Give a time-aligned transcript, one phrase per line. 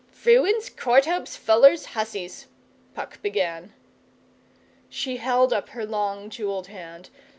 [0.11, 2.47] 'Frewens, Courthopes, Fullers, Husseys,'
[2.95, 3.71] Puck began.
[4.89, 7.11] She held up her long jewelled hand.